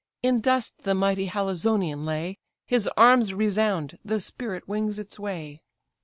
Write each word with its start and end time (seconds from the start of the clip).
In 0.23 0.39
dust 0.41 0.73
the 0.81 0.95
mighty 0.95 1.27
Halizonian 1.27 2.05
lay, 2.05 2.39
His 2.65 2.89
arms 2.97 3.35
resound, 3.35 3.99
the 4.03 4.19
spirit 4.19 4.67
wings 4.67 4.97
its 4.97 5.19
way. 5.19 5.61